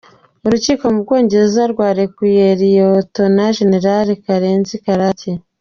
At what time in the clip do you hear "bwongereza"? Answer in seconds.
1.03-1.61